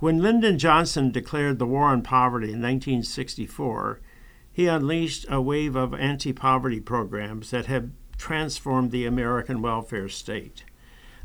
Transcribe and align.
When 0.00 0.22
Lyndon 0.22 0.58
Johnson 0.58 1.10
declared 1.10 1.58
the 1.58 1.66
war 1.66 1.88
on 1.88 2.00
poverty 2.00 2.46
in 2.46 2.62
1964, 2.62 4.00
he 4.50 4.66
unleashed 4.66 5.26
a 5.28 5.42
wave 5.42 5.76
of 5.76 5.92
anti 5.92 6.32
poverty 6.32 6.80
programs 6.80 7.50
that 7.50 7.66
have 7.66 7.90
transformed 8.16 8.92
the 8.92 9.04
American 9.04 9.60
welfare 9.60 10.08
state. 10.08 10.64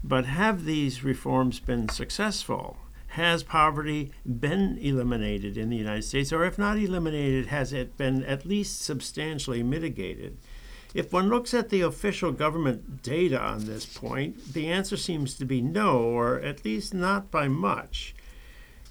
But 0.03 0.25
have 0.25 0.65
these 0.65 1.05
reforms 1.05 1.61
been 1.61 1.87
successful? 1.87 2.75
Has 3.11 3.43
poverty 3.43 4.11
been 4.25 4.77
eliminated 4.81 5.57
in 5.57 5.69
the 5.69 5.77
United 5.77 6.03
States? 6.03 6.33
Or 6.33 6.43
if 6.43 6.57
not 6.57 6.77
eliminated, 6.77 7.45
has 7.45 7.71
it 7.71 7.95
been 7.95 8.25
at 8.25 8.45
least 8.45 8.81
substantially 8.81 9.63
mitigated? 9.63 10.37
If 10.93 11.13
one 11.13 11.29
looks 11.29 11.53
at 11.53 11.69
the 11.69 11.79
official 11.79 12.33
government 12.33 13.01
data 13.01 13.39
on 13.39 13.67
this 13.67 13.85
point, 13.85 14.53
the 14.53 14.67
answer 14.67 14.97
seems 14.97 15.35
to 15.35 15.45
be 15.45 15.61
no, 15.61 15.99
or 15.99 16.41
at 16.41 16.65
least 16.65 16.93
not 16.93 17.31
by 17.31 17.47
much. 17.47 18.13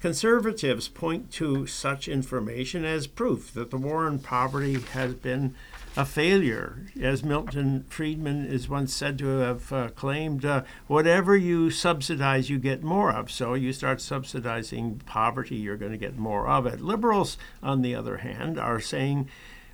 Conservatives 0.05 0.87
point 0.87 1.31
to 1.31 1.65
such 1.65 2.07
information 2.07 2.85
as 2.85 3.07
proof 3.07 3.51
that 3.55 3.71
the 3.71 3.77
war 3.77 4.05
on 4.05 4.19
poverty 4.19 4.79
has 4.91 5.15
been 5.15 5.55
a 5.97 6.05
failure. 6.05 6.85
As 7.01 7.23
Milton 7.23 7.85
Friedman 7.89 8.45
is 8.45 8.69
once 8.69 8.93
said 8.93 9.17
to 9.17 9.25
have 9.39 9.73
uh, 9.73 9.89
claimed, 9.95 10.45
uh, 10.45 10.61
whatever 10.85 11.35
you 11.35 11.71
subsidize, 11.71 12.51
you 12.51 12.59
get 12.59 12.83
more 12.83 13.11
of. 13.11 13.31
So 13.31 13.55
you 13.55 13.73
start 13.73 13.99
subsidizing 13.99 15.01
poverty, 15.07 15.55
you're 15.55 15.75
going 15.75 15.93
to 15.93 15.97
get 15.97 16.19
more 16.19 16.47
of 16.47 16.67
it. 16.67 16.81
Liberals, 16.81 17.39
on 17.63 17.81
the 17.81 17.95
other 17.95 18.17
hand, 18.17 18.59
are 18.59 18.79
saying, 18.79 19.27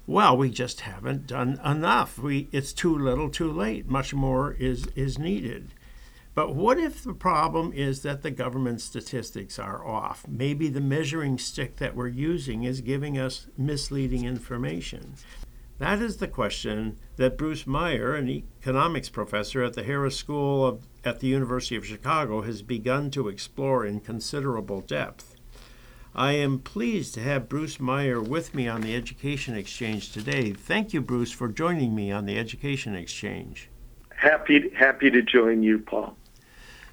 well, 0.08 0.38
we 0.38 0.50
just 0.50 0.80
haven't 0.80 1.28
done 1.28 1.60
enough. 1.66 2.18
We, 2.18 2.48
it's 2.54 2.72
too 2.72 2.98
little, 2.98 3.30
too 3.30 3.52
late. 3.52 3.90
Much 3.90 4.14
more 4.14 4.54
is, 4.54 4.88
is 4.96 5.20
needed. 5.20 5.74
But 6.42 6.56
what 6.56 6.80
if 6.80 7.04
the 7.04 7.14
problem 7.14 7.72
is 7.72 8.02
that 8.02 8.24
the 8.24 8.32
government 8.32 8.82
statistics 8.82 9.60
are 9.60 9.86
off? 9.86 10.26
Maybe 10.28 10.70
the 10.70 10.82
measuring 10.82 11.38
stick 11.38 11.76
that 11.76 11.96
we're 11.96 12.08
using 12.08 12.64
is 12.64 12.82
giving 12.82 13.16
us 13.16 13.46
misleading 13.60 14.26
information. 14.26 15.14
That 15.78 16.02
is 16.02 16.18
the 16.18 16.28
question 16.28 16.98
that 17.18 17.38
Bruce 17.38 17.68
Meyer, 17.68 18.16
an 18.16 18.28
economics 18.28 19.08
professor 19.08 19.62
at 19.62 19.74
the 19.74 19.84
Harris 19.84 20.18
School 20.18 20.66
of, 20.66 20.88
at 21.06 21.20
the 21.20 21.28
University 21.28 21.76
of 21.76 21.86
Chicago, 21.86 22.42
has 22.42 22.64
begun 22.64 23.12
to 23.12 23.28
explore 23.28 23.86
in 23.86 24.00
considerable 24.00 24.82
depth. 24.82 25.36
I 26.16 26.32
am 26.32 26.58
pleased 26.58 27.14
to 27.14 27.22
have 27.22 27.50
Bruce 27.50 27.80
Meyer 27.80 28.20
with 28.20 28.56
me 28.56 28.68
on 28.68 28.82
the 28.82 28.96
Education 28.96 29.54
Exchange 29.54 30.12
today. 30.12 30.54
Thank 30.54 30.92
you, 30.92 31.02
Bruce, 31.02 31.32
for 31.32 31.50
joining 31.50 31.94
me 31.94 32.12
on 32.12 32.26
the 32.26 32.40
Education 32.40 32.96
Exchange. 32.96 33.70
Happy, 34.16 34.72
happy 34.76 35.12
to 35.12 35.22
join 35.22 35.62
you, 35.62 35.78
Paul. 35.78 36.18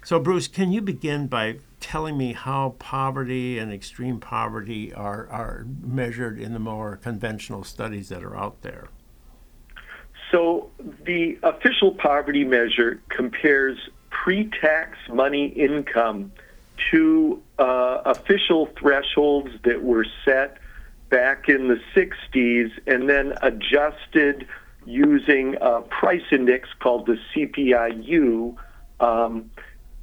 So, 0.03 0.19
Bruce, 0.19 0.47
can 0.47 0.71
you 0.71 0.81
begin 0.81 1.27
by 1.27 1.57
telling 1.79 2.17
me 2.17 2.33
how 2.33 2.75
poverty 2.79 3.59
and 3.59 3.71
extreme 3.71 4.19
poverty 4.19 4.93
are, 4.93 5.27
are 5.29 5.65
measured 5.81 6.39
in 6.39 6.53
the 6.53 6.59
more 6.59 6.97
conventional 6.97 7.63
studies 7.63 8.09
that 8.09 8.23
are 8.23 8.35
out 8.35 8.61
there? 8.61 8.87
So, 10.31 10.69
the 11.05 11.37
official 11.43 11.91
poverty 11.91 12.43
measure 12.43 13.01
compares 13.09 13.77
pre 14.09 14.49
tax 14.61 14.97
money 15.09 15.47
income 15.47 16.31
to 16.91 17.41
uh, 17.57 18.01
official 18.05 18.69
thresholds 18.79 19.49
that 19.63 19.83
were 19.83 20.05
set 20.23 20.57
back 21.09 21.49
in 21.49 21.67
the 21.67 21.79
60s 21.95 22.71
and 22.87 23.09
then 23.09 23.33
adjusted 23.41 24.47
using 24.85 25.55
a 25.61 25.81
price 25.81 26.23
index 26.31 26.69
called 26.79 27.05
the 27.05 27.17
CPIU. 27.33 28.55
Um, 28.99 29.51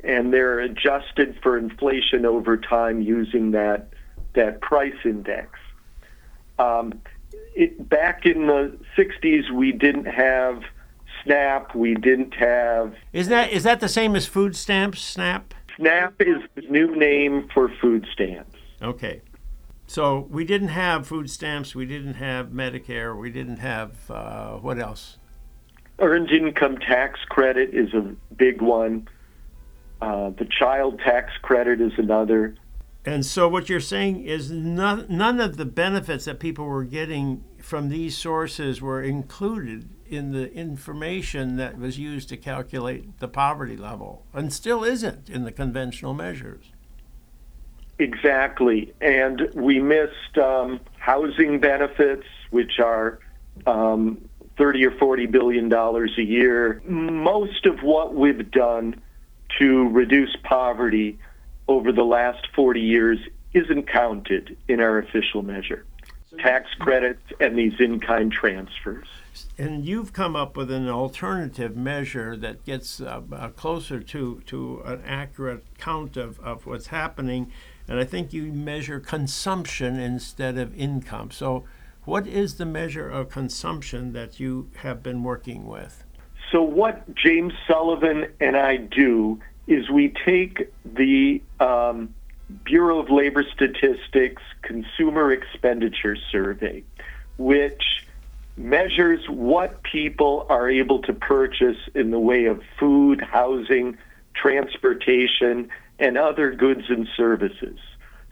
and 0.07 0.33
they're 0.33 0.61
adjusted 0.61 1.37
for 1.43 1.59
inflation 1.59 2.25
over 2.25 2.57
time 2.57 3.03
using 3.03 3.51
that 3.51 3.89
that 4.35 4.61
price 4.61 4.95
index. 5.05 5.59
Um, 6.59 7.01
it, 7.55 7.89
back 7.89 8.25
in 8.25 8.47
the 8.47 8.79
'60s, 8.97 9.51
we 9.51 9.73
didn't 9.73 10.07
have 10.07 10.63
SNAP. 11.25 11.75
We 11.75 11.95
didn't 11.95 12.35
have. 12.35 12.95
Is 13.13 13.29
that 13.29 13.51
is 13.51 13.65
that 13.65 13.81
the 13.81 13.89
same 13.89 14.15
as 14.15 14.27
food 14.27 14.55
stamps? 14.57 15.03
SNAP. 15.03 15.55
SNAP 15.77 16.15
is 16.21 16.43
the 16.55 16.63
new 16.63 16.95
name 16.97 17.49
for 17.53 17.69
food 17.81 18.07
stamps. 18.13 18.57
Okay. 18.81 19.21
So 19.89 20.27
we 20.31 20.45
didn't 20.45 20.69
have 20.69 21.07
food 21.07 21.31
stamps. 21.31 21.75
We 21.75 21.87
didn't 21.87 22.15
have 22.15 22.49
Medicare. 22.49 23.19
We 23.19 23.31
didn't 23.31 23.59
have 23.59 24.11
uh, 24.11 24.57
what 24.57 24.79
else? 24.79 25.19
Earned 25.99 26.31
income 26.31 26.79
tax 26.79 27.21
credit 27.29 27.71
is 27.73 27.95
a 27.95 28.15
big 28.37 28.61
one. 28.61 29.09
Uh, 30.01 30.31
the 30.31 30.47
child 30.59 31.01
tax 31.01 31.33
credit 31.43 31.81
is 31.81 31.93
another. 31.97 32.55
And 33.05 33.25
so, 33.25 33.49
what 33.49 33.69
you're 33.69 33.81
saying 33.81 34.25
is 34.25 34.51
none, 34.51 35.07
none 35.09 35.41
of 35.41 35.57
the 35.57 35.65
benefits 35.65 36.25
that 36.25 36.41
people 36.41 36.67
were 36.67 36.85
getting 36.85 37.45
from 37.61 37.89
these 37.89 38.17
sources 38.19 38.83
were 38.83 39.03
included 39.03 39.89
in 40.09 40.33
the 40.33 40.53
information 40.53 41.57
that 41.57 41.79
was 41.79 41.99
used 41.99 42.29
to 42.29 42.37
calculate 42.37 43.19
the 43.19 43.29
poverty 43.29 43.77
level, 43.77 44.25
and 44.33 44.53
still 44.53 44.85
isn't 44.85 45.31
in 45.31 45.45
the 45.45 45.53
conventional 45.53 46.15
measures. 46.15 46.73
Exactly. 47.99 48.93
And 49.01 49.49
we 49.55 49.81
missed 49.81 50.37
um, 50.37 50.81
housing 50.99 51.61
benefits, 51.61 52.27
which 52.51 52.79
are 52.79 53.21
um, 53.67 54.29
30 54.59 54.87
or 54.87 54.99
40 54.99 55.27
billion 55.27 55.69
dollars 55.69 56.13
a 56.19 56.23
year. 56.23 56.83
Most 56.85 57.67
of 57.67 57.81
what 57.83 58.15
we've 58.15 58.51
done 58.51 59.01
to 59.59 59.89
reduce 59.89 60.35
poverty 60.43 61.19
over 61.69 61.93
the 61.93 62.05
last 62.05 62.47
40 62.55 62.81
years 62.81 63.19
isn't 63.53 63.89
counted 63.89 64.57
in 64.69 64.81
our 64.81 64.99
official 64.99 65.43
measure. 65.43 65.85
Tax 66.39 66.69
credits 66.79 67.23
and 67.41 67.59
these 67.59 67.81
in 67.81 67.99
kind 67.99 68.31
transfers. 68.31 69.07
And 69.59 69.85
you've 69.85 70.13
come 70.13 70.37
up 70.37 70.57
with 70.57 70.71
an 70.71 70.89
alternative 70.89 71.77
measure 71.77 72.37
that 72.37 72.65
gets 72.65 73.01
uh, 73.01 73.23
uh, 73.33 73.49
closer 73.51 74.01
to, 74.01 74.43
to 74.47 74.83
an 74.85 75.03
accurate 75.07 75.65
count 75.79 76.17
of, 76.17 76.39
of 76.41 76.67
what's 76.67 76.89
happening. 76.89 77.51
And 77.89 77.99
I 77.99 78.05
think 78.05 78.33
you 78.33 78.53
measure 78.53 79.01
consumption 79.01 79.99
instead 79.99 80.59
of 80.59 80.79
income. 80.79 81.31
So, 81.31 81.65
what 82.05 82.27
is 82.27 82.55
the 82.55 82.67
measure 82.67 83.09
of 83.09 83.31
consumption 83.31 84.13
that 84.13 84.39
you 84.39 84.71
have 84.77 85.03
been 85.03 85.25
working 85.25 85.67
with? 85.67 86.05
So, 86.53 86.63
what 86.63 87.15
James 87.15 87.53
Sullivan 87.67 88.27
and 88.41 88.57
I 88.57 88.77
do 88.77 89.41
is 89.67 89.91
we 89.91 90.15
take 90.25 90.73
the 90.85 91.43
um, 91.59 92.15
Bureau 92.65 93.01
of 93.01 93.11
Labor 93.11 93.45
Statistics 93.55 94.43
Consumer 94.63 95.33
Expenditure 95.33 96.17
Survey, 96.31 96.85
which 97.37 98.07
measures 98.57 99.29
what 99.29 99.83
people 99.83 100.47
are 100.49 100.71
able 100.71 101.03
to 101.03 101.13
purchase 101.13 101.77
in 101.95 102.11
the 102.11 102.19
way 102.19 102.47
of 102.47 102.63
food, 102.79 103.21
housing, 103.21 103.99
transportation, 104.35 105.69
and 105.99 106.17
other 106.17 106.53
goods 106.53 106.85
and 106.89 107.09
services. 107.17 107.79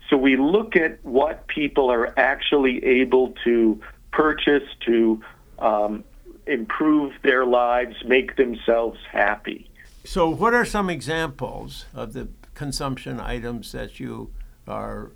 So 0.09 0.17
we 0.17 0.37
look 0.37 0.75
at 0.75 1.03
what 1.03 1.47
people 1.47 1.91
are 1.91 2.17
actually 2.17 2.83
able 2.85 3.33
to 3.43 3.81
purchase 4.11 4.63
to 4.85 5.21
um, 5.59 6.03
improve 6.47 7.13
their 7.23 7.45
lives, 7.45 7.95
make 8.05 8.35
themselves 8.35 8.99
happy. 9.11 9.69
So, 10.03 10.29
what 10.29 10.53
are 10.53 10.65
some 10.65 10.89
examples 10.89 11.85
of 11.93 12.13
the 12.13 12.27
consumption 12.53 13.19
items 13.19 13.71
that 13.71 13.99
you 13.99 14.31
are 14.67 15.11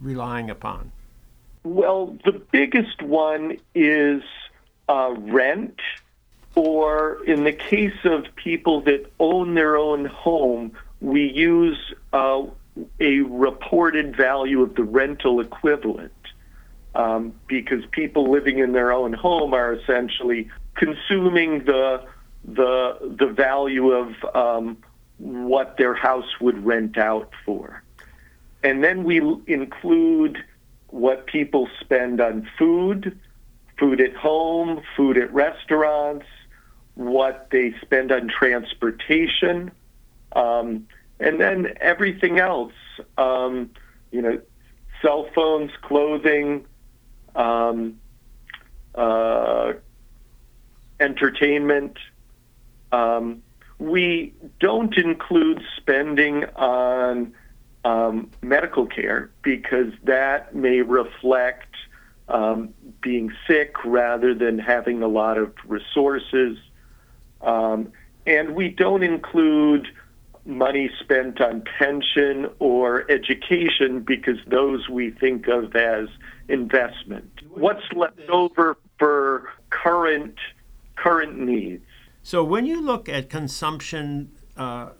relying 0.00 0.50
upon? 0.50 0.92
Well, 1.62 2.16
the 2.24 2.32
biggest 2.32 3.00
one 3.02 3.58
is 3.74 4.22
uh, 4.88 5.14
rent, 5.18 5.80
or 6.54 7.24
in 7.24 7.44
the 7.44 7.52
case 7.52 7.96
of 8.04 8.26
people 8.36 8.82
that 8.82 9.10
own 9.18 9.54
their 9.54 9.76
own 9.76 10.04
home, 10.04 10.72
we 11.00 11.30
use 11.30 11.78
uh, 12.12 12.42
a 13.00 13.20
reported 13.20 14.16
value 14.16 14.62
of 14.62 14.74
the 14.74 14.84
rental 14.84 15.40
equivalent. 15.40 16.12
Um, 16.96 17.34
because 17.48 17.84
people 17.90 18.30
living 18.30 18.60
in 18.60 18.70
their 18.70 18.92
own 18.92 19.12
home 19.12 19.52
are 19.52 19.72
essentially 19.72 20.48
consuming 20.74 21.64
the 21.64 22.04
the 22.44 23.16
the 23.18 23.26
value 23.26 23.90
of 23.90 24.12
um, 24.34 24.76
what 25.18 25.76
their 25.78 25.94
house 25.94 26.40
would 26.40 26.64
rent 26.64 26.98
out 26.98 27.30
for, 27.44 27.82
and 28.62 28.82
then 28.82 29.04
we 29.04 29.18
include 29.46 30.38
what 30.88 31.26
people 31.26 31.68
spend 31.80 32.20
on 32.20 32.48
food, 32.58 33.18
food 33.78 34.00
at 34.00 34.14
home, 34.14 34.80
food 34.96 35.18
at 35.18 35.32
restaurants, 35.32 36.26
what 36.94 37.48
they 37.50 37.74
spend 37.82 38.12
on 38.12 38.28
transportation, 38.28 39.72
um, 40.32 40.86
and 41.18 41.40
then 41.40 41.74
everything 41.80 42.38
else. 42.38 42.72
Um, 43.18 43.70
you 44.12 44.22
know, 44.22 44.40
cell 45.02 45.28
phones, 45.34 45.72
clothing. 45.82 46.66
Um, 47.34 47.98
uh, 48.94 49.72
entertainment. 51.00 51.98
Um, 52.92 53.42
we 53.78 54.34
don't 54.60 54.96
include 54.96 55.62
spending 55.76 56.44
on 56.56 57.34
um, 57.84 58.30
medical 58.40 58.86
care 58.86 59.30
because 59.42 59.92
that 60.04 60.54
may 60.54 60.80
reflect 60.80 61.74
um, 62.28 62.72
being 63.02 63.32
sick 63.46 63.84
rather 63.84 64.34
than 64.34 64.58
having 64.58 65.02
a 65.02 65.08
lot 65.08 65.36
of 65.36 65.52
resources. 65.66 66.56
Um, 67.42 67.92
and 68.26 68.54
we 68.54 68.70
don't 68.70 69.02
include 69.02 69.88
money 70.46 70.90
spent 71.00 71.40
on 71.40 71.62
pension 71.78 72.48
or 72.58 73.10
education 73.10 74.00
because 74.00 74.38
those 74.46 74.88
we 74.88 75.10
think 75.10 75.48
of 75.48 75.74
as 75.74 76.08
investment. 76.48 77.30
What's 77.50 77.84
left 77.94 78.28
over 78.28 78.76
for 78.98 79.50
current 79.70 80.36
current 80.96 81.38
needs? 81.38 81.84
So 82.22 82.42
when 82.42 82.66
you 82.66 82.80
look 82.80 83.08
at 83.08 83.28
consumption 83.28 84.32
uh, 84.56 84.90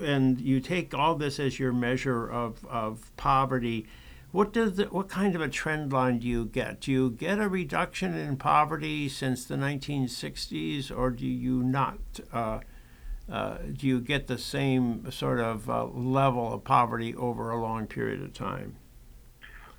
and 0.00 0.40
you 0.40 0.60
take 0.60 0.92
all 0.92 1.14
this 1.14 1.38
as 1.38 1.58
your 1.58 1.72
measure 1.72 2.28
of, 2.28 2.64
of 2.66 3.12
poverty, 3.16 3.86
what 4.32 4.52
does 4.52 4.74
the, 4.74 4.86
what 4.86 5.08
kind 5.08 5.36
of 5.36 5.40
a 5.40 5.48
trend 5.48 5.92
line 5.92 6.18
do 6.18 6.26
you 6.26 6.46
get? 6.46 6.80
Do 6.80 6.90
you 6.90 7.10
get 7.10 7.38
a 7.38 7.48
reduction 7.48 8.14
in 8.14 8.36
poverty 8.36 9.08
since 9.08 9.44
the 9.44 9.54
1960s, 9.54 10.90
or 10.90 11.10
do 11.10 11.24
you 11.24 11.62
not? 11.62 11.98
Uh, 12.32 12.58
uh, 13.30 13.58
do 13.72 13.86
you 13.86 14.00
get 14.00 14.26
the 14.26 14.36
same 14.36 15.08
sort 15.12 15.38
of 15.38 15.70
uh, 15.70 15.84
level 15.84 16.52
of 16.52 16.64
poverty 16.64 17.14
over 17.14 17.50
a 17.50 17.62
long 17.62 17.86
period 17.86 18.20
of 18.20 18.34
time? 18.34 18.74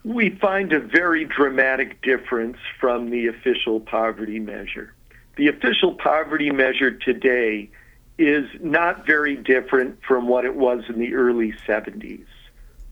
We 0.06 0.30
find 0.30 0.72
a 0.72 0.80
very 0.80 1.26
dramatic 1.26 2.02
difference 2.02 2.58
from 2.80 3.10
the 3.10 3.28
official 3.28 3.82
poverty 3.82 4.40
measure. 4.40 4.95
The 5.36 5.50
official 5.50 5.96
poverty 5.96 6.50
measure 6.52 6.92
today 6.92 7.70
is 8.18 8.48
not 8.62 9.06
very 9.06 9.36
different 9.36 10.00
from 10.08 10.28
what 10.28 10.46
it 10.46 10.56
was 10.56 10.84
in 10.88 11.00
the 11.00 11.14
early 11.16 11.54
70s. 11.68 12.26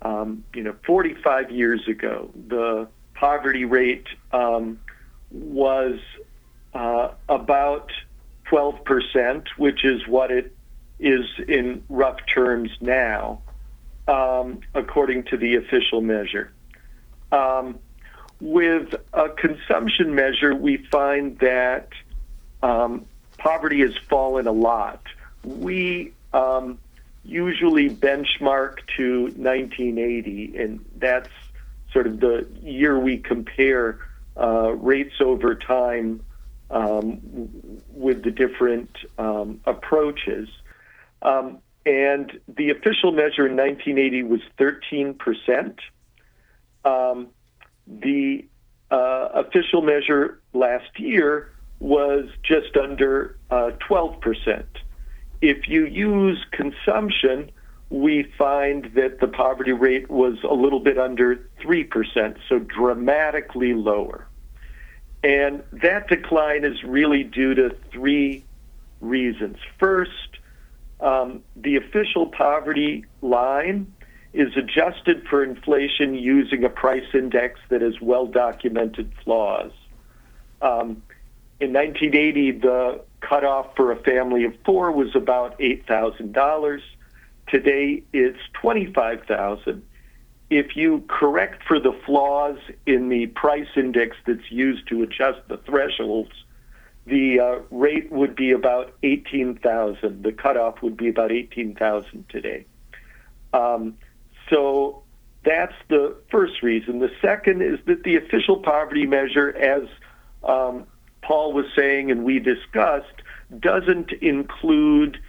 Um, 0.01 0.44
you 0.54 0.63
know, 0.63 0.75
45 0.86 1.51
years 1.51 1.88
ago, 1.88 2.30
the 2.48 2.88
poverty 3.13 3.63
rate 3.63 4.07
um, 4.34 4.80
was 5.31 6.00
uh, 6.74 7.12
about 7.30 7.92
12%, 8.51 9.48
which 9.57 9.86
is 9.86 10.06
what 10.07 10.30
it 10.30 10.54
is 11.00 11.25
in 11.48 11.84
rough 11.88 12.19
terms 12.25 12.69
now, 12.81 13.42
um, 14.10 14.60
according 14.74 15.24
to 15.24 15.38
the 15.38 15.56
official 15.56 16.01
measure. 16.01 16.51
Um, 17.31 17.80
with 18.42 18.94
a 19.13 19.30
consumption 19.30 20.13
measure, 20.13 20.54
we 20.54 20.78
find 20.92 21.39
that 21.39 21.89
um, 22.63 23.06
poverty 23.38 23.81
has 23.81 23.92
fallen 24.10 24.48
a 24.48 24.51
lot. 24.51 25.04
We 25.44 26.13
um, 26.31 26.80
usually 27.24 27.89
benchmark 27.89 28.77
to 28.98 29.25
1980, 29.36 30.57
and 30.57 30.86
that's 30.98 31.30
sort 31.92 32.07
of 32.07 32.19
the 32.19 32.48
year 32.63 32.98
we 32.98 33.18
compare 33.18 34.00
uh, 34.39 34.71
rates 34.71 35.15
over 35.19 35.54
time 35.54 36.21
um, 36.71 37.19
with 37.89 38.24
the 38.24 38.31
different 38.31 38.89
um, 39.19 39.60
approaches. 39.65 40.50
Um, 41.21 41.60
and 41.86 42.39
the 42.48 42.69
official 42.69 43.12
measure 43.12 43.45
in 43.45 43.57
1980 43.57 44.24
was 44.24 44.39
13 44.57 45.15
percent. 45.15 45.80
Um, 46.86 47.27
the 47.86 48.45
uh, 48.89 49.30
official 49.33 49.81
measure 49.81 50.39
last 50.54 50.98
year 50.98 51.53
was 51.84 52.30
just 52.44 52.78
under 52.78 53.36
uh, 53.52 53.72
12%. 53.90 54.64
If 55.42 55.68
you 55.68 55.86
use 55.86 56.44
consumption, 56.52 57.52
we 57.90 58.24
find 58.38 58.90
that 58.96 59.20
the 59.20 59.28
poverty 59.28 59.74
rate 59.74 60.10
was 60.10 60.38
a 60.50 60.54
little 60.54 60.80
bit 60.80 60.98
under 60.98 61.36
3%, 61.62 62.38
so 62.48 62.60
dramatically 62.60 63.74
lower. 63.74 64.26
And 65.26 65.62
that 65.74 66.08
decline 66.08 66.64
is 66.64 66.82
really 66.84 67.24
due 67.24 67.54
to 67.54 67.76
three 67.92 68.46
reasons. 69.02 69.58
First, 69.78 70.40
um, 71.02 71.44
the 71.58 71.76
official 71.76 72.28
poverty 72.28 73.04
line 73.22 73.94
is 74.32 74.56
adjusted 74.56 75.28
for 75.30 75.44
inflation 75.44 76.16
using 76.16 76.64
a 76.64 76.70
price 76.70 77.14
index 77.14 77.60
that 77.70 77.82
has 77.82 78.00
well 78.00 78.26
documented 78.26 79.12
flaws. 79.24 79.74
Um, 80.62 81.04
in 81.63 81.71
1980, 81.71 82.51
the 82.60 83.01
cutoff 83.21 83.75
for 83.75 83.92
a 83.92 83.95
family 83.95 84.44
of 84.44 84.54
four 84.65 84.92
was 84.92 85.15
about 85.15 85.57
$8,000. 85.60 86.81
Today, 87.48 88.04
it's 88.12 88.39
$25,000. 88.62 89.81
If 90.50 90.75
you 90.75 91.04
correct 91.07 91.63
for 91.63 91.80
the 91.80 91.94
flaws 92.06 92.57
in 92.86 93.10
the 93.10 93.27
price 93.27 93.69
index 93.75 94.18
that's 94.27 94.51
used 94.51 94.88
to 94.89 95.01
adjust 95.04 95.39
the 95.48 95.57
thresholds, 95.57 96.33
the 97.06 97.39
uh, 97.39 97.60
rate 97.71 98.12
would 98.12 98.36
be 98.36 98.51
about 98.51 98.94
$18,000. 99.01 100.21
The 100.21 100.31
cutoff 100.31 100.81
would 100.81 100.98
be 100.98 101.07
about 101.07 101.31
$18,000 101.31 102.27
today. 102.27 102.65
Um, 103.54 103.98
so 104.50 105.04
that's 105.45 105.75
the 105.89 106.15
first 106.30 106.62
reason. 106.62 107.00
The 107.00 107.12
second 107.21 107.62
is 107.62 107.80
that 107.86 108.04
the 108.04 108.18
official 108.18 108.57
poverty 108.57 109.06
measure, 109.06 109.50
as 109.50 109.88
um, 110.44 110.86
Paul 111.24 111.54
was 111.54 111.66
saying 111.75 112.12
and 112.12 112.24
we 112.24 112.40
discussed 112.40 113.22
doesn't 113.60 114.12
include 114.12 115.20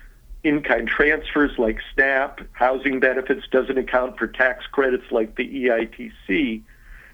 in 0.42 0.62
kind 0.62 0.86
transfers 0.86 1.52
like 1.58 1.78
SNAP, 1.94 2.40
housing 2.52 3.00
benefits, 3.00 3.46
doesn't 3.50 3.78
account 3.78 4.18
for 4.18 4.26
tax 4.26 4.66
credits 4.66 5.10
like 5.10 5.36
the 5.36 5.48
EITC. 5.48 6.62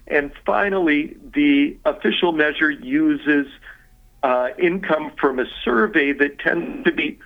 And 0.07 0.31
finally, 0.45 1.15
the 1.33 1.77
official 1.85 2.33
measure 2.33 2.69
uses 2.69 3.47
uh, 4.23 4.49
income 4.59 5.13
from 5.17 5.39
a 5.39 5.45
survey 5.63 6.11
that 6.11 6.39
tends 6.39 6.83
to 6.83 6.91
be 6.91 7.19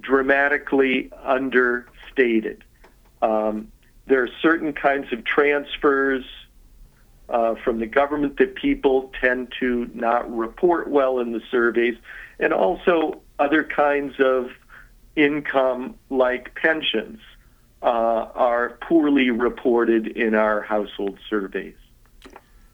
dramatically 0.00 1.10
understated. 1.24 2.64
Um, 3.20 3.72
there 4.06 4.22
are 4.22 4.30
certain 4.40 4.72
kinds 4.72 5.12
of 5.12 5.24
transfers 5.24 6.24
uh, 7.30 7.54
from 7.62 7.78
the 7.78 7.86
government 7.86 8.36
that 8.38 8.54
people 8.54 9.12
tend 9.20 9.52
to 9.60 9.88
not 9.94 10.30
report 10.34 10.88
well 10.88 11.20
in 11.20 11.32
the 11.32 11.40
surveys, 11.50 11.96
and 12.38 12.52
also 12.52 13.20
other 13.38 13.64
kinds 13.64 14.14
of 14.18 14.50
income 15.16 15.94
like 16.10 16.54
pensions 16.54 17.20
uh, 17.82 17.86
are 18.34 18.78
poorly 18.82 19.30
reported 19.30 20.06
in 20.06 20.34
our 20.34 20.62
household 20.62 21.18
surveys. 21.28 21.74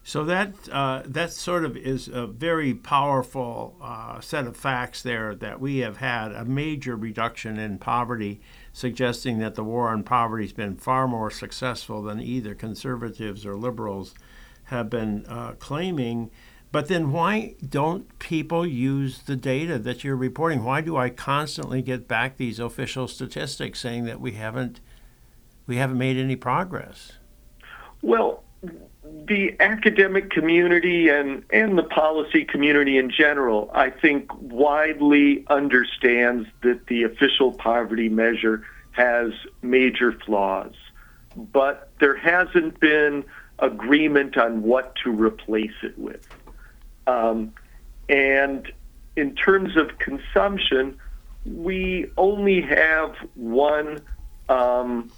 So 0.03 0.23
that 0.23 0.53
uh, 0.71 1.03
that 1.05 1.33
sort 1.33 1.65
of 1.65 1.75
is 1.75 2.07
a 2.07 2.27
very 2.27 2.73
powerful 2.73 3.75
uh, 3.81 4.21
set 4.21 4.47
of 4.47 4.55
facts 4.55 5.01
there 5.01 5.35
that 5.35 5.59
we 5.59 5.79
have 5.79 5.97
had 5.97 6.31
a 6.31 6.45
major 6.45 6.95
reduction 6.95 7.59
in 7.59 7.77
poverty, 7.77 8.39
suggesting 8.71 9.39
that 9.39 9.55
the 9.55 9.65
war 9.65 9.89
on 9.89 10.03
poverty 10.03 10.45
has 10.45 10.53
been 10.53 10.77
far 10.77 11.09
more 11.09 11.29
successful 11.29 12.01
than 12.01 12.21
either 12.21 12.55
conservatives 12.55 13.45
or 13.45 13.57
liberals 13.57 14.15
have 14.67 14.89
been 14.89 15.25
uh, 15.27 15.53
claiming. 15.59 16.31
But 16.71 16.87
then 16.89 17.11
why 17.11 17.55
don't 17.67 18.19
people 18.19 18.65
use 18.65 19.19
the 19.19 19.35
data 19.35 19.79
that 19.79 20.03
you're 20.03 20.15
reporting? 20.15 20.63
Why 20.63 20.81
do 20.81 20.97
I 20.97 21.09
constantly 21.09 21.81
get 21.81 22.07
back 22.07 22.37
these 22.37 22.59
official 22.59 23.07
statistics 23.07 23.79
saying 23.79 24.05
that 24.05 24.19
we 24.19 24.33
haven't 24.33 24.79
we 25.65 25.77
haven't 25.77 25.97
made 25.97 26.17
any 26.17 26.35
progress? 26.35 27.13
Well, 28.01 28.43
the 29.27 29.55
academic 29.59 30.29
community 30.29 31.09
and, 31.09 31.43
and 31.51 31.77
the 31.77 31.83
policy 31.83 32.45
community 32.45 32.97
in 32.97 33.09
general, 33.09 33.69
I 33.73 33.89
think, 33.89 34.29
widely 34.39 35.45
understands 35.49 36.47
that 36.63 36.87
the 36.87 37.03
official 37.03 37.53
poverty 37.53 38.09
measure 38.09 38.63
has 38.91 39.31
major 39.61 40.13
flaws. 40.25 40.73
But 41.35 41.91
there 41.99 42.15
hasn't 42.15 42.79
been 42.79 43.25
agreement 43.59 44.37
on 44.37 44.63
what 44.63 44.95
to 45.03 45.11
replace 45.11 45.73
it 45.83 45.97
with. 45.97 46.27
Um, 47.05 47.53
and 48.09 48.71
in 49.15 49.35
terms 49.35 49.75
of 49.75 49.97
consumption, 49.97 50.97
we 51.45 52.11
only 52.17 52.61
have 52.61 53.15
one 53.35 54.01
um, 54.49 55.11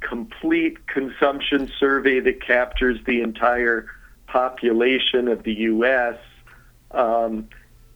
complete 0.00 0.86
consumption 0.86 1.70
survey 1.78 2.20
that 2.20 2.42
captures 2.42 2.98
the 3.06 3.22
entire 3.22 3.86
population 4.26 5.28
of 5.28 5.42
the 5.44 5.54
U.S. 5.54 6.18
Um, 6.90 7.48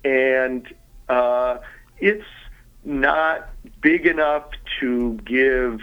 and 0.05 0.67
uh, 1.09 1.59
it's 1.99 2.25
not 2.85 3.51
big 3.81 4.07
enough 4.07 4.45
to 4.81 5.15
give 5.25 5.81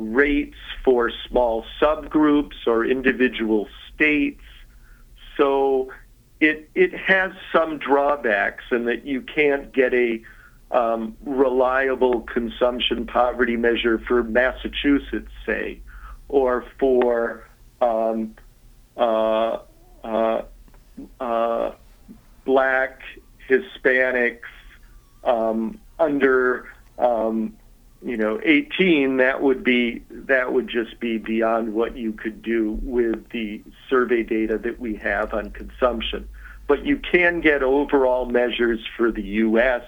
rates 0.00 0.56
for 0.84 1.10
small 1.28 1.64
subgroups 1.80 2.66
or 2.66 2.84
individual 2.84 3.68
states. 3.94 4.40
So 5.36 5.92
it 6.40 6.70
it 6.74 6.94
has 6.94 7.32
some 7.52 7.78
drawbacks 7.78 8.64
in 8.72 8.86
that 8.86 9.04
you 9.04 9.20
can't 9.20 9.72
get 9.72 9.92
a 9.94 10.22
um, 10.70 11.16
reliable 11.24 12.22
consumption 12.22 13.06
poverty 13.06 13.56
measure 13.56 13.98
for 13.98 14.22
Massachusetts, 14.22 15.30
say, 15.44 15.80
or 16.28 16.64
for 16.78 17.46
um, 17.80 18.36
uh, 18.96 19.58
uh, 20.04 20.42
uh, 21.18 21.72
black, 22.44 23.00
Hispanics 23.48 24.40
um, 25.24 25.80
under 25.98 26.68
um, 26.98 27.56
you 28.02 28.16
know 28.16 28.40
18 28.42 29.18
that 29.18 29.42
would 29.42 29.62
be 29.62 30.02
that 30.10 30.52
would 30.52 30.68
just 30.68 30.98
be 31.00 31.18
beyond 31.18 31.74
what 31.74 31.96
you 31.96 32.12
could 32.12 32.42
do 32.42 32.78
with 32.82 33.28
the 33.30 33.62
survey 33.88 34.22
data 34.22 34.58
that 34.58 34.80
we 34.80 34.96
have 34.96 35.34
on 35.34 35.50
consumption. 35.50 36.28
But 36.66 36.86
you 36.86 36.96
can 36.98 37.40
get 37.40 37.62
overall 37.62 38.26
measures 38.26 38.80
for 38.96 39.10
the 39.10 39.22
US 39.22 39.84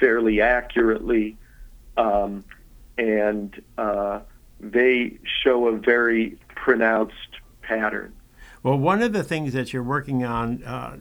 fairly 0.00 0.40
accurately 0.40 1.36
um, 1.96 2.44
and 2.98 3.60
uh, 3.78 4.20
they 4.60 5.18
show 5.42 5.68
a 5.68 5.76
very 5.76 6.38
pronounced 6.54 7.14
pattern. 7.62 8.14
Well, 8.62 8.78
one 8.78 9.02
of 9.02 9.12
the 9.12 9.24
things 9.24 9.52
that 9.54 9.72
you're 9.72 9.82
working 9.82 10.24
on, 10.24 10.62
uh, 10.62 10.96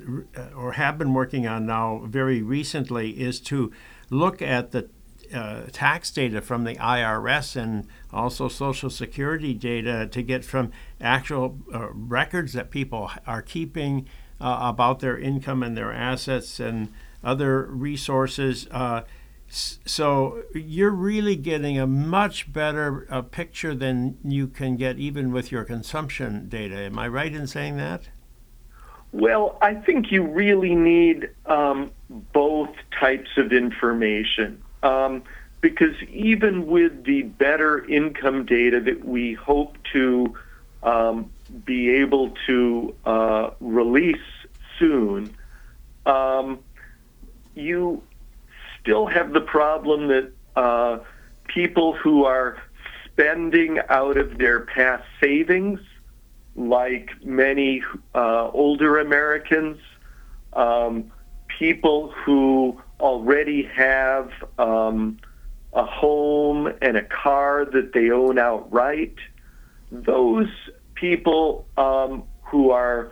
or 0.56 0.74
have 0.74 0.98
been 0.98 1.14
working 1.14 1.46
on 1.46 1.68
now 1.68 2.02
very 2.06 2.42
recently, 2.42 3.12
is 3.12 3.40
to 3.42 3.72
look 4.10 4.42
at 4.42 4.72
the 4.72 4.90
uh, 5.34 5.64
tax 5.72 6.12
data 6.12 6.42
from 6.42 6.64
the 6.64 6.76
IRS 6.76 7.56
and 7.56 7.88
also 8.12 8.48
Social 8.48 8.90
Security 8.90 9.54
data 9.54 10.08
to 10.08 10.22
get 10.22 10.44
from 10.44 10.72
actual 11.00 11.58
uh, 11.74 11.90
records 11.92 12.54
that 12.54 12.72
people 12.72 13.12
are 13.26 13.42
keeping 13.42 14.08
uh, 14.40 14.58
about 14.62 15.00
their 15.00 15.18
income 15.18 15.64
and 15.64 15.78
their 15.78 15.94
assets 15.94 16.60
and 16.60 16.92
other 17.24 17.64
resources. 17.64 18.68
Uh, 18.72 19.02
so 19.48 20.44
you're 20.54 20.92
really 20.92 21.36
getting 21.36 21.78
a 21.78 21.86
much 21.86 22.52
better 22.54 23.06
picture 23.32 23.76
than 23.76 24.18
you 24.24 24.48
can 24.48 24.78
get 24.78 24.98
even 24.98 25.32
with 25.32 25.52
your 25.52 25.66
consumption 25.66 26.48
data. 26.48 26.78
Am 26.78 26.98
I 26.98 27.08
right 27.10 27.34
in 27.34 27.48
saying 27.48 27.76
that? 27.78 28.08
Well, 29.14 29.58
I 29.62 29.76
think 29.76 30.12
you 30.12 30.24
really 30.24 30.74
need 30.74 31.30
um, 31.46 31.92
both 32.34 32.70
types 32.98 33.30
of 33.38 33.52
information. 33.52 34.62
Um, 34.84 35.24
because 35.62 35.96
even 36.10 36.66
with 36.66 37.04
the 37.04 37.22
better 37.22 37.86
income 37.86 38.46
data 38.46 38.80
that 38.82 39.06
we 39.06 39.34
hope 39.34 39.78
to 39.94 40.36
um, 40.82 41.30
be 41.66 41.90
able 41.90 42.34
to 42.48 42.96
uh, 43.06 43.52
release 43.60 44.18
soon, 44.80 45.36
um, 46.08 46.60
you 47.54 48.02
still 48.80 49.06
have 49.06 49.34
the 49.34 49.42
problem 49.42 50.08
that 50.08 50.32
uh, 50.56 51.00
people 51.48 51.94
who 51.94 52.26
are 52.26 52.58
spending 53.06 53.80
out 53.90 54.18
of 54.18 54.40
their 54.40 54.62
past 54.62 55.04
savings, 55.22 55.80
like 56.56 57.12
many 57.24 57.84
uh, 58.16 58.50
older 58.50 58.98
Americans, 58.98 59.78
people 61.60 62.12
who 62.26 62.82
already 63.02 63.64
have 63.64 64.32
um, 64.58 65.18
a 65.74 65.86
home 65.86 66.72
and 66.82 66.96
a 66.96 67.04
car 67.04 67.66
that 67.66 67.94
they 67.94 68.12
own 68.12 68.38
outright, 68.38 69.16
those 69.92 70.50
people 70.96 71.66
um, 71.78 72.24
who 72.44 72.72
are, 72.72 73.12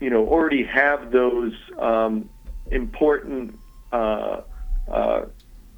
you 0.00 0.10
know, 0.10 0.28
already 0.28 0.64
have 0.64 1.10
those 1.10 1.54
um, 1.78 2.28
important 2.70 3.58
uh, 3.92 4.42
uh, 4.90 5.22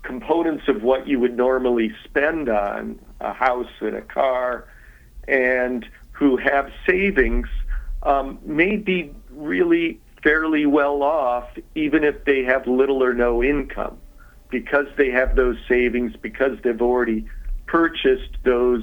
components 0.02 0.64
of 0.68 0.83
what 0.83 1.06
you 1.06 1.21
would 1.21 1.37
normally 1.37 1.92
spend 2.04 2.49
on 2.49 2.99
a 3.21 3.33
house 3.33 3.71
and 3.80 3.97
a 3.97 4.02
car, 4.02 4.66
and 5.28 5.87
who 6.12 6.37
have 6.37 6.71
savings 6.87 7.49
um, 8.02 8.38
may 8.44 8.76
be 8.76 9.14
really 9.30 10.00
fairly 10.25 10.66
well 10.66 11.02
off, 11.02 11.47
even 11.76 12.02
if 12.02 12.25
they 12.25 12.43
have 12.43 12.66
little 12.66 13.04
or 13.04 13.12
no 13.12 13.45
income, 13.45 13.99
because 14.50 14.87
they 14.97 15.11
have 15.11 15.37
those 15.37 15.59
savings, 15.69 16.14
because 16.21 16.59
they've 16.64 16.83
already 16.83 17.26
purchased 17.66 18.37
those 18.43 18.83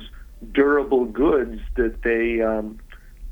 durable 0.54 1.06
goods 1.06 1.60
that 1.76 2.02
they 2.04 2.42
um, 2.42 2.80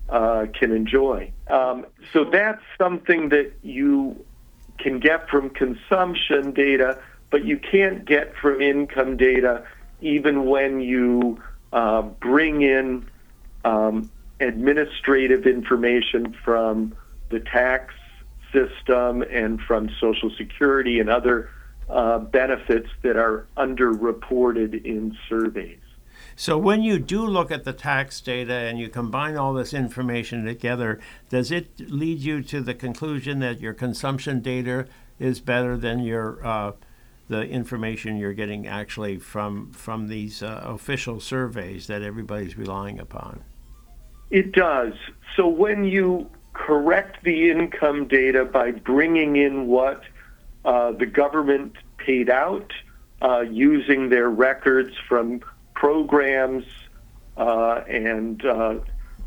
uh, 0.10 0.48
can 0.60 0.72
enjoy. 0.76 1.32
Um, 1.48 1.86
so 2.12 2.26
that's 2.26 2.62
something 2.78 3.30
that 3.30 3.54
you 3.62 4.26
can 4.80 5.00
get 5.00 5.30
from 5.30 5.52
consumption 5.52 6.52
data, 6.52 7.00
but 7.30 7.46
you 7.46 7.58
can't 7.58 8.06
get 8.06 8.36
from 8.36 8.62
income 8.62 9.18
data 9.18 9.64
even 10.02 10.46
when 10.46 10.80
you 10.80 11.42
uh, 11.74 12.02
bring 12.02 12.62
in 12.62 13.08
um, 13.66 14.10
administrative 14.40 15.46
information 15.46 16.36
from 16.44 16.96
the 17.30 17.40
tax 17.40 17.94
system 18.52 19.22
and 19.22 19.60
from 19.62 19.90
Social 20.00 20.32
Security 20.38 21.00
and 21.00 21.10
other 21.10 21.50
uh, 21.90 22.20
benefits 22.20 22.90
that 23.02 23.18
are 23.18 23.48
underreported 23.58 24.86
in 24.86 25.18
surveys. 25.28 25.80
So, 26.36 26.58
when 26.58 26.84
you 26.84 27.00
do 27.00 27.26
look 27.26 27.52
at 27.52 27.66
the 27.66 27.74
tax 27.74 28.22
data 28.22 28.54
and 28.54 28.80
you 28.80 28.88
combine 28.90 29.36
all 29.36 29.54
this 29.54 29.74
information 29.74 30.46
together, 30.46 31.00
does 31.30 31.52
it 31.52 31.90
lead 31.92 32.20
you 32.20 32.42
to 32.44 32.62
the 32.62 32.74
conclusion 32.74 33.40
that 33.40 33.60
your 33.60 33.74
consumption 33.74 34.40
data 34.42 34.88
is 35.20 35.40
better 35.42 35.76
than 35.76 36.00
your 36.00 36.46
uh, 36.46 36.72
the 37.28 37.42
information 37.42 38.18
you're 38.18 38.34
getting 38.34 38.68
actually 38.68 39.18
from 39.18 39.72
from 39.72 40.08
these 40.08 40.42
uh, 40.42 40.62
official 40.64 41.20
surveys 41.20 41.88
that 41.88 42.02
everybody's 42.02 42.58
relying 42.58 43.00
upon? 43.00 43.44
It 44.30 44.54
does. 44.54 44.94
So, 45.36 45.48
when 45.48 45.84
you 45.84 46.30
correct 46.54 47.24
the 47.24 47.52
income 47.52 48.08
data 48.08 48.46
by 48.46 48.72
bringing 48.72 49.36
in 49.36 49.68
what 49.68 50.04
uh, 50.66 50.92
the 50.92 51.06
government 51.06 51.76
paid 51.98 52.30
out 52.30 52.72
uh, 53.22 53.42
using 53.42 54.10
their 54.10 54.30
records 54.30 54.96
from 55.08 55.42
programs 55.74 56.66
uh, 57.38 57.84
and 57.88 58.46
uh, 58.46 58.76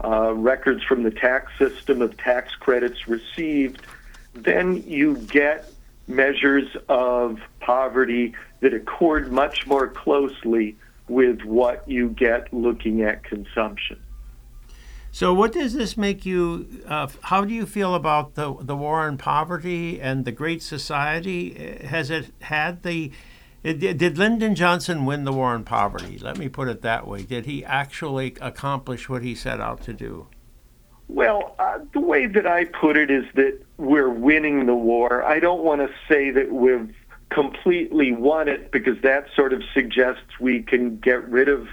uh, 0.05 0.35
records 0.35 0.83
from 0.85 1.03
the 1.03 1.11
tax 1.11 1.53
system 1.59 2.03
of 2.03 2.17
tax 2.17 2.55
credits 2.55 3.09
received, 3.09 3.81
then 4.35 4.83
you 4.87 5.17
get 5.17 5.71
measures 6.07 6.77
of 6.89 7.41
poverty 7.61 8.35
that 8.61 8.75
accord 8.75 9.33
much 9.33 9.67
more 9.67 9.89
closely 9.89 10.77
with 11.09 11.43
what 11.43 11.89
you 11.89 12.09
get 12.11 12.53
looking 12.53 13.03
at 13.03 13.23
consumption. 13.25 14.01
So, 15.15 15.35
what 15.35 15.53
does 15.53 15.75
this 15.75 15.99
make 15.99 16.25
you? 16.25 16.67
Uh, 16.87 17.07
how 17.21 17.45
do 17.45 17.53
you 17.53 17.67
feel 17.67 17.95
about 17.95 18.35
the 18.35 18.55
the 18.59 18.75
war 18.75 19.01
on 19.01 19.19
poverty 19.19 20.01
and 20.01 20.25
the 20.25 20.33
Great 20.33 20.63
Society? 20.63 21.79
Has 21.85 22.11
it 22.11 22.33
had 22.41 22.83
the 22.83 23.13
did 23.63 24.17
Lyndon 24.17 24.55
Johnson 24.55 25.05
win 25.05 25.25
the 25.25 25.33
war 25.33 25.49
on 25.49 25.65
poverty? 25.65 26.19
Let 26.19 26.39
me 26.39 26.49
put 26.49 26.67
it 26.69 26.81
that 26.81 27.07
way. 27.07 27.23
Did 27.23 27.45
he 27.45 27.63
actually 27.63 28.35
accomplish 28.41 29.09
what 29.09 29.23
he 29.23 29.35
set 29.35 29.61
out 29.61 29.83
to 29.83 29.93
do? 29.93 30.29
Well, 31.09 31.55
uh, 31.59 31.81
the 31.93 32.01
way 32.01 32.27
that 32.27 32.47
I 32.47 32.65
put 32.65 32.97
it 32.97 33.11
is 33.11 33.25
that 33.35 33.61
we're 33.77 34.09
winning 34.09 34.65
the 34.65 34.75
war. 34.75 35.23
I 35.23 35.41
don't 35.41 35.63
want 35.63 35.83
to 35.83 35.91
say 36.09 36.31
that 36.31 36.51
we've 36.51 36.93
completely 37.29 38.13
won 38.13 38.49
it 38.49 38.73
because 38.73 39.01
that 39.03 39.27
sort 39.37 39.53
of 39.53 39.63
suggests 39.75 40.41
we 40.41 40.63
can 40.63 40.97
get 40.97 41.29
rid 41.29 41.49
of 41.49 41.69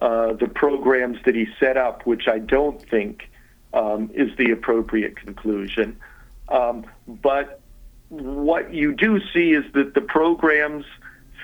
uh, 0.00 0.32
the 0.34 0.48
programs 0.48 1.18
that 1.24 1.34
he 1.34 1.46
set 1.58 1.76
up, 1.76 2.06
which 2.06 2.28
I 2.28 2.38
don't 2.38 2.80
think 2.88 3.30
um, 3.72 4.10
is 4.14 4.36
the 4.36 4.50
appropriate 4.50 5.16
conclusion. 5.16 5.98
Um, 6.48 6.86
but 7.06 7.60
what 8.08 8.72
you 8.72 8.94
do 8.94 9.20
see 9.32 9.52
is 9.52 9.64
that 9.74 9.94
the 9.94 10.00
programs 10.00 10.84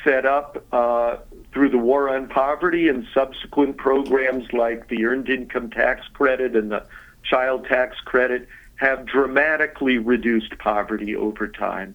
set 0.02 0.26
up 0.26 0.64
uh, 0.72 1.16
through 1.52 1.70
the 1.70 1.78
War 1.78 2.14
on 2.14 2.28
Poverty 2.28 2.88
and 2.88 3.06
subsequent 3.12 3.76
programs 3.76 4.52
like 4.52 4.88
the 4.88 5.04
Earned 5.04 5.28
Income 5.28 5.70
Tax 5.70 6.06
Credit 6.12 6.54
and 6.54 6.70
the 6.70 6.86
Child 7.22 7.66
Tax 7.66 7.96
Credit 8.04 8.46
have 8.76 9.06
dramatically 9.06 9.98
reduced 9.98 10.58
poverty 10.58 11.16
over 11.16 11.48
time. 11.48 11.94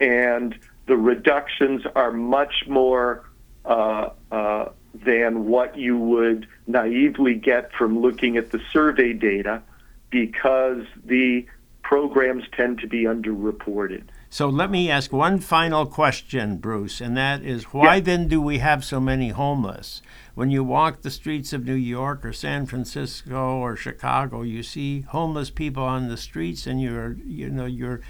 And 0.00 0.58
the 0.86 0.96
reductions 0.96 1.82
are 1.94 2.12
much 2.12 2.64
more 2.66 3.24
uh, 3.64 4.10
uh, 4.30 4.68
than 5.04 5.46
what 5.46 5.76
you 5.76 5.98
would 5.98 6.46
naively 6.66 7.34
get 7.34 7.72
from 7.72 8.00
looking 8.00 8.36
at 8.36 8.50
the 8.50 8.60
survey 8.72 9.12
data 9.12 9.62
because 10.10 10.84
the 11.04 11.46
programs 11.82 12.44
tend 12.52 12.80
to 12.80 12.86
be 12.86 13.04
underreported. 13.04 14.04
So 14.28 14.48
let 14.48 14.70
me 14.70 14.90
ask 14.90 15.12
one 15.12 15.38
final 15.38 15.86
question, 15.86 16.56
Bruce, 16.56 17.00
and 17.00 17.16
that 17.16 17.42
is 17.42 17.64
why 17.64 17.94
yeah. 17.94 18.00
then 18.00 18.28
do 18.28 18.40
we 18.40 18.58
have 18.58 18.84
so 18.84 18.98
many 18.98 19.28
homeless? 19.28 20.02
When 20.34 20.50
you 20.50 20.64
walk 20.64 21.02
the 21.02 21.10
streets 21.10 21.52
of 21.52 21.64
New 21.64 21.74
York 21.74 22.24
or 22.24 22.32
San 22.32 22.66
Francisco 22.66 23.56
or 23.56 23.76
Chicago, 23.76 24.42
you 24.42 24.62
see 24.62 25.02
homeless 25.02 25.50
people 25.50 25.84
on 25.84 26.08
the 26.08 26.16
streets 26.16 26.66
and 26.66 26.80
you're 26.80 27.16
you 27.24 27.48
know 27.48 27.66
you're 27.66 28.00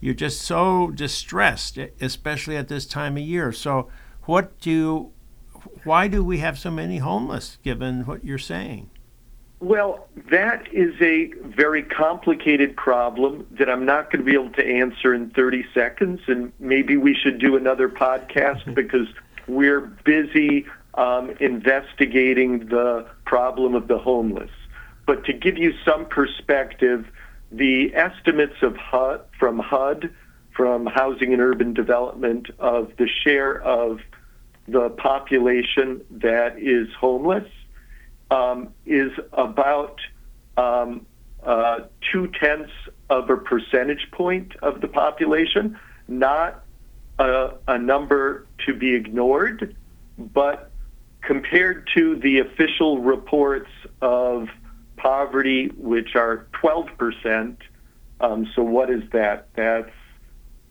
you're 0.00 0.14
just 0.14 0.40
so 0.40 0.90
distressed, 0.90 1.78
especially 2.00 2.56
at 2.56 2.68
this 2.68 2.86
time 2.86 3.16
of 3.16 3.22
year. 3.22 3.52
So 3.52 3.90
what 4.24 4.58
do 4.60 5.10
why 5.84 6.08
do 6.08 6.24
we 6.24 6.38
have 6.38 6.58
so 6.58 6.70
many 6.70 6.98
homeless, 6.98 7.58
given 7.62 8.06
what 8.06 8.24
you're 8.24 8.38
saying? 8.38 8.90
Well, 9.60 10.08
that 10.30 10.66
is 10.72 10.94
a 11.00 11.32
very 11.40 11.82
complicated 11.82 12.76
problem 12.76 13.46
that 13.52 13.70
I'm 13.70 13.86
not 13.86 14.10
going 14.10 14.24
to 14.24 14.30
be 14.30 14.34
able 14.34 14.52
to 14.54 14.66
answer 14.66 15.14
in 15.14 15.30
30 15.30 15.64
seconds, 15.72 16.20
and 16.26 16.52
maybe 16.58 16.96
we 16.96 17.14
should 17.14 17.38
do 17.38 17.56
another 17.56 17.88
podcast 17.88 18.74
because 18.74 19.08
we're 19.46 19.80
busy 19.80 20.66
um, 20.94 21.30
investigating 21.40 22.66
the 22.66 23.06
problem 23.24 23.74
of 23.74 23.88
the 23.88 23.98
homeless. 23.98 24.50
But 25.06 25.24
to 25.24 25.32
give 25.32 25.56
you 25.56 25.72
some 25.84 26.06
perspective, 26.06 27.06
the 27.50 27.94
estimates 27.94 28.56
of 28.62 28.76
HUD, 28.76 29.22
from 29.38 29.58
HUD, 29.58 30.12
from 30.54 30.86
Housing 30.86 31.32
and 31.32 31.40
Urban 31.40 31.74
Development, 31.74 32.48
of 32.58 32.92
the 32.98 33.08
share 33.08 33.62
of 33.62 34.00
the 34.66 34.90
population 34.90 36.00
that 36.10 36.58
is 36.58 36.88
homeless 36.98 37.48
um, 38.30 38.68
is 38.86 39.12
about 39.32 40.00
um, 40.56 41.06
uh, 41.42 41.80
two 42.10 42.28
tenths 42.40 42.72
of 43.10 43.28
a 43.28 43.36
percentage 43.36 44.08
point 44.12 44.56
of 44.62 44.80
the 44.80 44.88
population, 44.88 45.78
not 46.08 46.64
a, 47.18 47.50
a 47.68 47.78
number 47.78 48.46
to 48.66 48.74
be 48.74 48.94
ignored, 48.94 49.76
but 50.18 50.70
compared 51.20 51.88
to 51.94 52.16
the 52.16 52.38
official 52.38 53.00
reports 53.00 53.70
of 54.00 54.48
poverty, 54.96 55.68
which 55.76 56.16
are 56.16 56.46
12%, 56.62 57.56
um, 58.20 58.50
so 58.54 58.62
what 58.62 58.90
is 58.90 59.02
that? 59.12 59.48
That's 59.54 59.90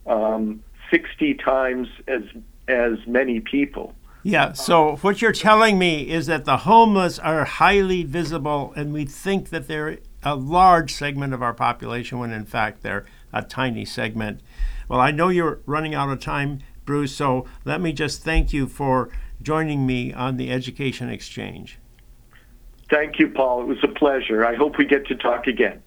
um, 0.07 0.63
60 0.89 1.35
times 1.35 1.87
as 2.07 2.21
as 2.67 2.97
many 3.07 3.39
people. 3.39 3.93
Yeah, 4.25 4.53
so 4.53 4.95
what 4.97 5.21
you're 5.21 5.33
telling 5.33 5.77
me 5.77 6.09
is 6.09 6.27
that 6.27 6.45
the 6.45 6.57
homeless 6.57 7.19
are 7.19 7.43
highly 7.43 8.03
visible, 8.03 8.71
and 8.75 8.93
we 8.93 9.03
think 9.05 9.49
that 9.49 9.67
they're 9.67 9.99
a 10.23 10.35
large 10.35 10.93
segment 10.93 11.33
of 11.33 11.41
our 11.41 11.53
population 11.53 12.19
when 12.19 12.31
in 12.31 12.45
fact 12.45 12.83
they're 12.83 13.05
a 13.33 13.41
tiny 13.41 13.83
segment. 13.83 14.39
Well, 14.87 15.01
I 15.01 15.11
know 15.11 15.27
you're 15.27 15.59
running 15.65 15.93
out 15.93 16.09
of 16.09 16.21
time, 16.21 16.59
Bruce, 16.85 17.13
so 17.13 17.45
let 17.65 17.81
me 17.81 17.91
just 17.91 18.23
thank 18.23 18.53
you 18.53 18.67
for 18.67 19.09
joining 19.41 19.85
me 19.85 20.13
on 20.13 20.37
the 20.37 20.51
Education 20.51 21.09
Exchange. 21.09 21.79
Thank 22.89 23.19
you, 23.19 23.27
Paul. 23.27 23.63
It 23.63 23.67
was 23.67 23.83
a 23.83 23.87
pleasure. 23.89 24.45
I 24.45 24.55
hope 24.55 24.77
we 24.77 24.85
get 24.85 25.05
to 25.07 25.15
talk 25.15 25.47
again. 25.47 25.81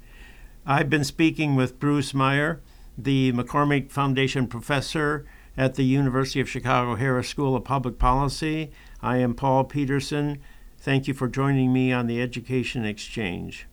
I've 0.66 0.90
been 0.90 1.04
speaking 1.04 1.54
with 1.54 1.78
Bruce 1.78 2.12
Meyer, 2.12 2.60
the 2.98 3.32
McCormick 3.32 3.90
Foundation 3.90 4.46
professor 4.46 5.26
at 5.56 5.74
the 5.74 5.84
University 5.84 6.40
of 6.40 6.48
Chicago 6.48 6.96
Harris 6.96 7.28
School 7.28 7.56
of 7.56 7.64
Public 7.64 7.98
Policy. 7.98 8.70
I 9.00 9.18
am 9.18 9.34
Paul 9.34 9.64
Peterson. 9.64 10.38
Thank 10.78 11.08
you 11.08 11.14
for 11.14 11.28
joining 11.28 11.72
me 11.72 11.92
on 11.92 12.06
the 12.06 12.20
Education 12.20 12.84
Exchange. 12.84 13.66